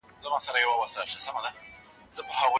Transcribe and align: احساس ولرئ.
احساس 0.81 1.29
ولرئ. 1.35 2.31